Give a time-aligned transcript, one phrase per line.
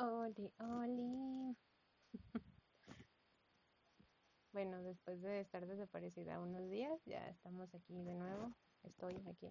[0.00, 1.56] Oli, oli.
[4.50, 8.50] Bueno, después de estar desaparecida unos días, ya estamos aquí de nuevo.
[8.82, 9.48] Estoy aquí.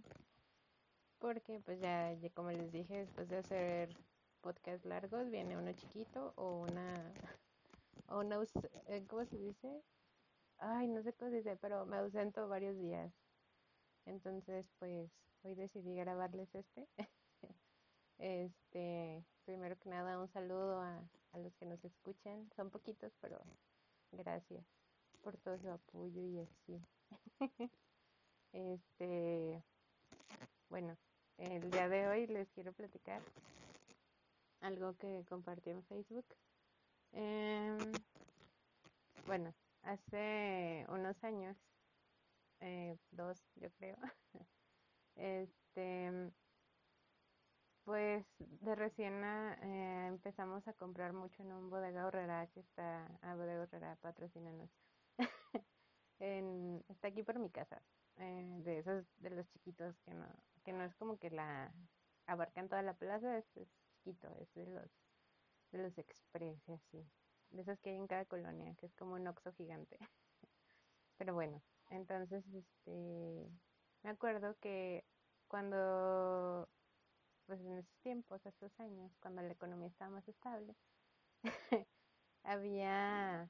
[1.20, 3.96] Porque pues ya, como les dije, después de hacer
[4.42, 7.14] podcast largos, viene uno chiquito o una,
[8.08, 8.40] o una,
[8.88, 9.84] eh, ¿cómo se dice?
[10.58, 13.14] Ay, no sé cómo se dice, pero me ausento varios días.
[14.06, 15.12] Entonces, pues
[15.44, 16.88] hoy decidí grabarles este.
[18.22, 22.48] Este, primero que nada, un saludo a, a los que nos escuchan.
[22.56, 23.42] Son poquitos, pero
[24.12, 24.64] gracias
[25.24, 26.80] por todo su apoyo y así.
[28.52, 29.64] Este,
[30.70, 30.98] bueno,
[31.38, 33.22] el día de hoy les quiero platicar
[34.62, 36.26] algo que compartí en Facebook.
[37.12, 37.78] Em,
[39.28, 39.54] bueno,
[39.84, 41.56] hace unos años,
[42.60, 43.98] eh, dos yo creo,
[45.16, 46.32] este,
[47.84, 53.08] pues de recién a- eh, empezamos a comprar mucho en un bodega horrera que está,
[53.22, 54.70] a bodega horrera patrocínanos.
[56.20, 57.82] En, está aquí por mi casa,
[58.18, 60.28] eh, de esos de los chiquitos que no,
[60.64, 61.74] que no es como que la
[62.28, 64.92] abarcan toda la plaza, es, es chiquito, es de los,
[65.72, 67.12] de los express así,
[67.52, 69.98] de esos que hay en cada colonia, que es como un Oxxo gigante.
[71.18, 73.50] Pero bueno, entonces, este,
[74.04, 75.06] me acuerdo que
[75.48, 76.70] cuando,
[77.50, 80.76] pues en esos tiempos, esos años, cuando la economía estaba más estable,
[82.44, 83.50] había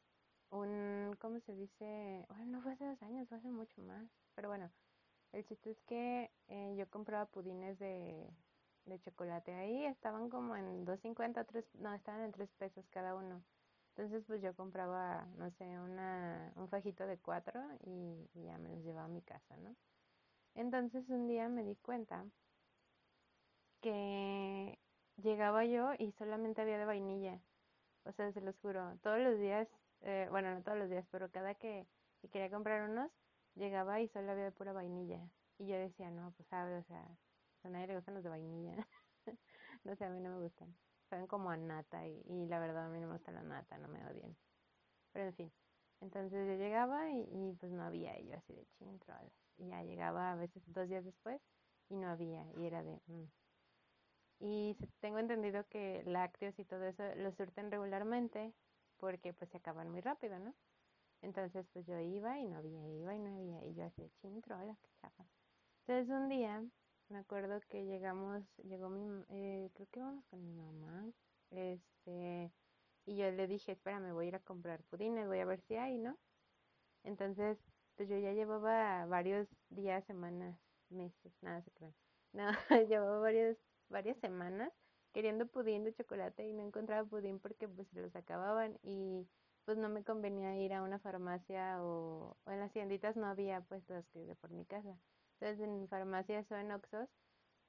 [0.52, 2.26] un, ¿cómo se dice?
[2.30, 4.10] Bueno, no fue hace dos años, fue hace mucho más.
[4.36, 4.72] Pero bueno,
[5.34, 8.26] el chiste es que eh, yo compraba pudines de,
[8.86, 13.16] de chocolate ahí, estaban como en dos cincuenta tres no, estaban en 3 pesos cada
[13.16, 13.44] uno.
[13.98, 18.82] Entonces, pues yo compraba, no sé, una, un fajito de cuatro y, ya me los
[18.86, 19.76] llevaba a mi casa, ¿no?
[20.56, 22.26] Entonces un día me di cuenta
[25.22, 27.40] llegaba yo y solamente había de vainilla.
[28.06, 29.68] O sea, se los juro, todos los días,
[30.02, 31.88] eh, bueno, no todos los días, pero cada que,
[32.22, 33.12] que quería comprar unos,
[33.56, 35.22] llegaba y solo había de pura vainilla.
[35.58, 37.06] Y yo decía, no, pues sabe, o sea,
[37.64, 38.76] a nadie le gustan los de vainilla.
[39.84, 40.76] No sé, a mí no me gustan.
[41.10, 43.88] Saben como a nata y, la verdad a mí no me gusta la nata, no
[43.88, 44.36] me odien.
[45.14, 45.52] Pero en fin,
[46.02, 49.30] entonces yo llegaba y, pues no había, y así de chin, troll.
[49.58, 51.42] Y ya llegaba a veces dos días después
[51.90, 53.00] y no había, y era de...
[53.08, 53.39] mm.
[54.40, 58.54] Y tengo entendido que lácteos y todo eso lo surten regularmente
[58.98, 60.54] porque pues se acaban muy rápido, ¿no?
[61.22, 64.58] Entonces pues yo iba y no había, iba y no había, y yo hacía chintro,
[64.58, 65.26] hola, qué chafa.
[65.88, 66.64] Entonces un día
[67.10, 71.06] me acuerdo que llegamos, llegó mi, eh, creo que íbamos con mi mamá,
[71.52, 72.52] este,
[73.06, 75.62] y yo le dije, espera, me voy a ir a comprar pudines, voy a ver
[75.62, 76.18] si hay, ¿no?
[77.04, 77.58] Entonces,
[77.96, 80.58] pues yo ya llevaba varios días, semanas,
[80.90, 81.94] meses, nada se crean.
[82.32, 82.52] No,
[82.88, 83.58] llevaba varios,
[83.90, 84.72] varias semanas
[85.14, 89.28] queriendo pudín de chocolate y no encontraba pudín porque pues se los acababan y
[89.66, 93.88] pues no me convenía ir a una farmacia o, en las tienditas no había pues
[93.90, 94.96] los que de por mi casa.
[95.40, 97.10] Entonces en farmacias o en Oxxos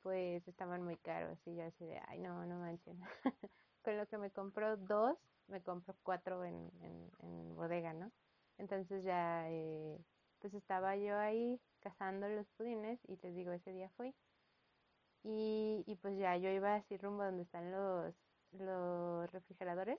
[0.02, 2.98] pues estaban muy caros y yo así de, ay no, no manchen.
[3.82, 5.16] Con lo que me compro dos,
[5.48, 8.12] me compro cuatro en, en, en bodega, ¿no?
[8.58, 9.98] Entonces ya, eh,
[10.38, 14.14] pues estaba yo ahí cazando los pudines y te digo, ese día fui.
[15.22, 18.14] Y, y pues ya yo iba así rumbo donde están los,
[18.52, 19.98] los refrigeradores,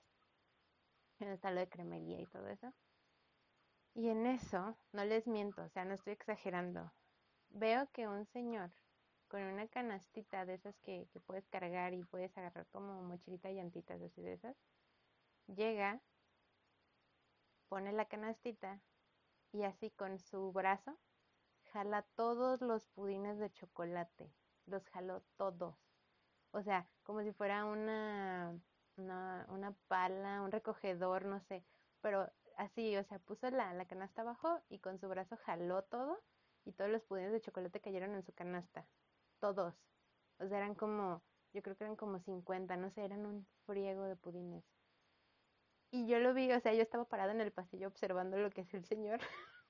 [1.19, 2.73] donde está lo de cremería y todo eso.
[3.93, 6.91] Y en eso, no les miento, o sea, no estoy exagerando.
[7.49, 8.71] Veo que un señor
[9.27, 13.55] con una canastita de esas que, que puedes cargar y puedes agarrar como mochilita y
[13.55, 14.57] llantitas así de esas,
[15.47, 16.01] llega,
[17.69, 18.81] pone la canastita
[19.53, 20.97] y así con su brazo
[21.71, 24.29] jala todos los pudines de chocolate.
[24.65, 25.75] Los jaló todos.
[26.51, 28.53] O sea, como si fuera una,
[28.97, 31.63] una, una pala, un recogedor, no sé.
[32.01, 36.17] Pero así, o sea, puso la, la canasta abajo y con su brazo jaló todo
[36.65, 38.85] y todos los pudines de chocolate cayeron en su canasta.
[39.39, 39.75] Todos.
[40.39, 41.23] O sea, eran como,
[41.53, 44.63] yo creo que eran como 50 no sé, eran un friego de pudines.
[45.91, 48.61] Y yo lo vi, o sea, yo estaba parada en el pasillo observando lo que
[48.61, 49.19] hacía el señor.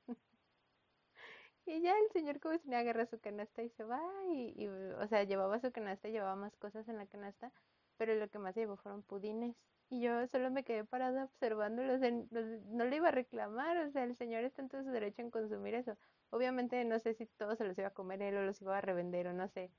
[1.65, 3.99] Y ya el señor como si me agarra su canasta y se va
[4.29, 7.51] y, y, o sea, llevaba su canasta, llevaba más cosas en la canasta,
[7.97, 9.55] pero lo que más llevó fueron pudines.
[9.89, 13.77] Y yo solo me quedé parada observándolo, o sea, no, no le iba a reclamar,
[13.77, 15.97] o sea, el señor está en todo su derecho en consumir eso.
[16.29, 18.81] Obviamente no sé si todos se los iba a comer él o los iba a
[18.81, 19.71] revender o no sé,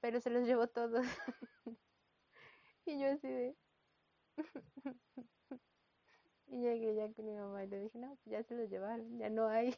[0.00, 1.06] pero se los llevó todos.
[2.84, 3.56] Y yo así de...
[6.46, 9.18] Y llegué ya con mi mamá y le dije, no, pues ya se los llevaron,
[9.18, 9.74] ya no hay.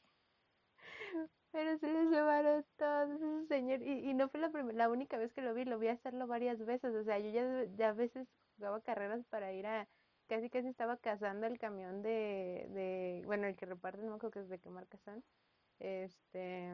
[1.52, 3.82] Pero se los llevaron todos, ese señor.
[3.82, 6.94] Y, no fue la, la única vez que lo vi, lo vi hacerlo varias veces.
[6.94, 8.26] O sea, yo ya, ya a veces
[8.56, 9.86] jugaba carreras para ir a,
[10.28, 14.40] casi casi estaba cazando el camión de, de, bueno, el que reparte, no acuerdo que
[14.40, 15.22] es de qué marca son,
[15.78, 16.72] este,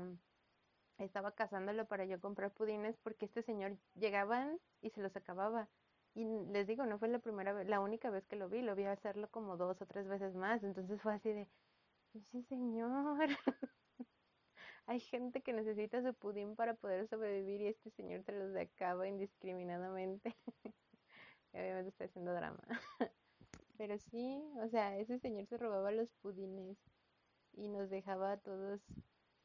[0.98, 5.68] estaba cazándolo para yo comprar pudines porque este señor llegaban y se los acababa.
[6.14, 8.74] Y les digo, no fue la primera vez, la única vez que lo vi, lo
[8.74, 11.48] vi hacerlo como dos o tres veces más, entonces fue así de,
[12.14, 13.28] ese señor,
[14.88, 19.06] hay gente que necesita su pudín para poder sobrevivir y este señor se los acaba
[19.06, 20.34] indiscriminadamente.
[21.52, 22.62] Obviamente está haciendo drama.
[23.76, 26.78] Pero sí, o sea, ese señor se robaba los pudines
[27.52, 28.80] y nos dejaba a todos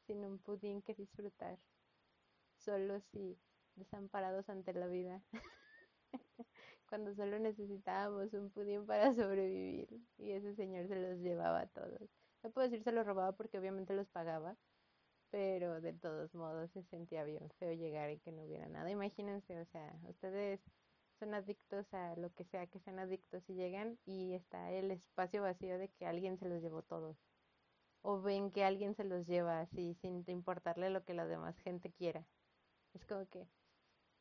[0.06, 1.58] sin un pudín que disfrutar,
[2.56, 3.36] solos y
[3.76, 5.22] desamparados ante la vida,
[6.88, 12.08] cuando solo necesitábamos un pudín para sobrevivir y ese señor se los llevaba a todos.
[12.42, 14.56] No puedo decir se los robaba porque obviamente los pagaba,
[15.34, 18.88] pero de todos modos se sentía bien feo llegar y que no hubiera nada.
[18.88, 20.60] Imagínense, o sea, ustedes
[21.18, 25.42] son adictos a lo que sea que sean adictos y llegan y está el espacio
[25.42, 27.16] vacío de que alguien se los llevó todos.
[28.02, 31.90] O ven que alguien se los lleva así sin importarle lo que la demás gente
[31.90, 32.24] quiera.
[32.92, 33.48] Es como que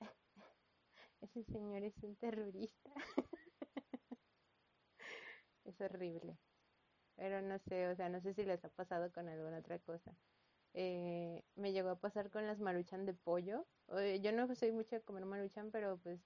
[1.21, 2.89] ese señor es un terrorista.
[5.65, 6.39] es horrible.
[7.17, 10.15] Pero no sé, o sea, no sé si les ha pasado con alguna otra cosa.
[10.73, 13.67] Eh, me llegó a pasar con las maruchan de pollo.
[14.21, 16.21] Yo no soy mucho de comer maruchan, pero pues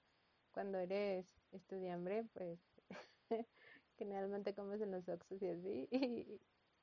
[0.52, 2.60] cuando eres estudiambre, pues
[3.98, 5.88] generalmente comes en los Oxxos y así.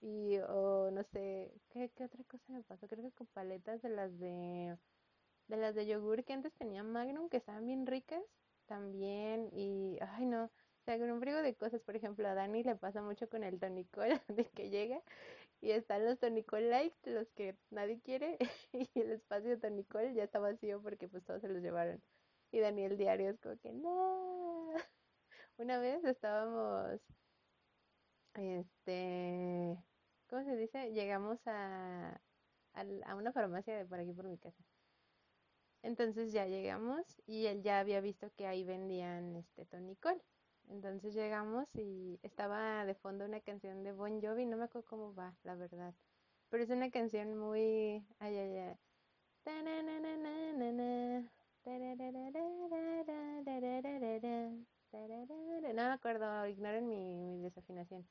[0.01, 2.87] Y, o no sé, ¿qué, ¿qué otra cosa me pasó?
[2.87, 4.77] Creo que con paletas de las de
[5.47, 8.23] de las de yogur que antes tenían Magnum, que estaban bien ricas
[8.65, 9.49] también.
[9.53, 10.51] Y, ay no, o
[10.85, 13.59] sea, con un frigo de cosas, por ejemplo, a Dani le pasa mucho con el
[13.59, 15.01] tonicol, de que llega
[15.61, 18.37] y están los tonicol light, los que nadie quiere,
[18.73, 22.01] y el espacio de tonicol ya está vacío porque pues todos se los llevaron.
[22.51, 24.71] Y Daniel diario es como que, no.
[25.57, 27.01] Una vez estábamos,
[28.33, 29.77] este,
[30.29, 30.91] ¿cómo se dice?
[30.91, 32.19] Llegamos a,
[32.73, 34.63] a, a una farmacia de por aquí por mi casa.
[35.81, 40.21] Entonces ya llegamos y él ya había visto que ahí vendían este tonicol.
[40.69, 45.13] Entonces llegamos y estaba de fondo una canción de Bon Jovi, no me acuerdo cómo
[45.13, 45.93] va, la verdad.
[46.49, 48.05] Pero es una canción muy...
[48.19, 48.77] Ay, ay, ay.
[55.73, 58.07] No me acuerdo, ignoren mi, desafinación.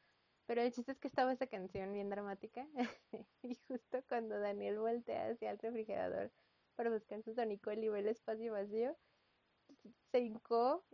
[0.47, 2.67] Pero el chiste es que estaba esa canción bien dramática
[3.43, 6.31] y justo cuando Daniel voltea hacia el refrigerador
[6.77, 8.97] para buscar su ver el espacio vacío,
[10.11, 10.85] se hincó.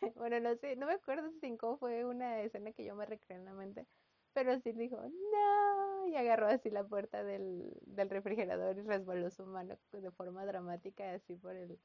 [0.16, 3.44] bueno, no sé, no me acuerdo si fue una escena que yo me recreé en
[3.44, 3.86] la mente,
[4.32, 9.44] pero sí dijo, no, y agarró así la puerta del, del refrigerador y resbaló su
[9.46, 11.78] mano de forma dramática así por el,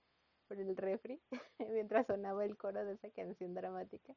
[0.47, 1.21] por el refri
[1.59, 4.15] mientras sonaba el coro de esa canción dramática.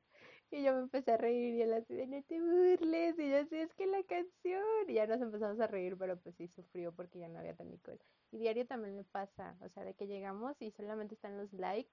[0.50, 3.18] Y yo me empecé a reír y él así de no te burles.
[3.18, 4.62] Y yo así es que la canción.
[4.88, 7.98] Y ya nos empezamos a reír, pero pues sí sufrió porque ya no había tonicol.
[8.30, 11.92] Y diario también me pasa, o sea, de que llegamos y solamente están los likes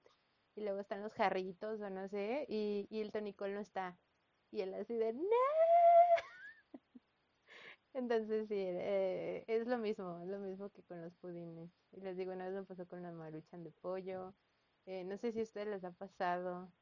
[0.56, 3.98] y luego están los jarritos o no sé, y, y el tonicol no está.
[4.52, 5.22] Y él así de no.
[7.92, 11.70] Entonces sí, eh, es lo mismo, es lo mismo que con los pudines.
[11.92, 14.34] Y les digo, una vez me pasó con la maruchan de pollo.
[14.86, 16.72] Eh, no sé si a ustedes les ha pasado,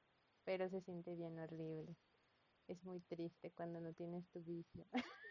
[0.45, 1.97] pero se siente bien horrible.
[2.69, 4.87] Es muy triste cuando no tienes tu vicio.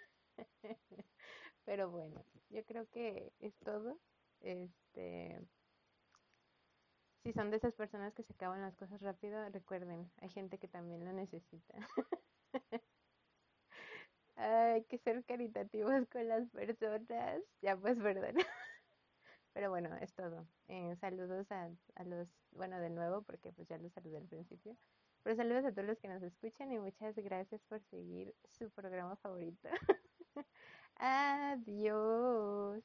[1.65, 3.99] Pero bueno, yo creo que es todo.
[4.41, 5.39] Este,
[7.23, 10.67] si son de esas personas que se acaban las cosas rápido, recuerden, hay gente que
[10.67, 11.73] también lo necesita.
[14.35, 17.41] Hay que ser caritativos con las personas.
[17.61, 18.35] Ya pues, perdón.
[19.53, 20.47] Pero bueno, es todo.
[20.67, 24.75] Eh, saludos a, a los, bueno, de nuevo, porque pues ya los saludé al principio.
[25.23, 29.15] Pero saludos a todos los que nos escuchan y muchas gracias por seguir su programa
[29.17, 29.69] favorito.
[30.97, 32.83] Adiós.